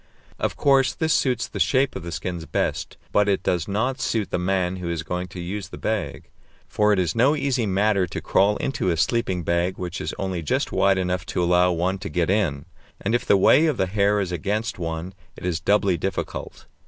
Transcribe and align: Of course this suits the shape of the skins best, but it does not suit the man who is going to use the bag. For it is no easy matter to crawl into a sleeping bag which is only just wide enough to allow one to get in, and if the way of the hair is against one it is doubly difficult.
Of 0.39 0.55
course 0.57 0.95
this 0.95 1.13
suits 1.13 1.47
the 1.47 1.59
shape 1.59 1.95
of 1.95 2.01
the 2.01 2.11
skins 2.11 2.47
best, 2.47 2.97
but 3.11 3.29
it 3.29 3.43
does 3.43 3.67
not 3.67 4.01
suit 4.01 4.31
the 4.31 4.39
man 4.39 4.77
who 4.77 4.89
is 4.89 5.03
going 5.03 5.27
to 5.27 5.39
use 5.39 5.67
the 5.69 5.77
bag. 5.77 6.31
For 6.67 6.91
it 6.91 6.97
is 6.97 7.13
no 7.13 7.35
easy 7.35 7.67
matter 7.67 8.07
to 8.07 8.19
crawl 8.19 8.57
into 8.57 8.89
a 8.89 8.97
sleeping 8.97 9.43
bag 9.43 9.77
which 9.77 10.01
is 10.01 10.15
only 10.17 10.41
just 10.41 10.71
wide 10.71 10.97
enough 10.97 11.27
to 11.27 11.43
allow 11.43 11.71
one 11.71 11.99
to 11.99 12.09
get 12.09 12.31
in, 12.31 12.65
and 12.99 13.13
if 13.13 13.27
the 13.27 13.37
way 13.37 13.67
of 13.67 13.77
the 13.77 13.85
hair 13.85 14.19
is 14.19 14.31
against 14.31 14.79
one 14.79 15.13
it 15.37 15.45
is 15.45 15.59
doubly 15.59 15.97
difficult. 15.97 16.65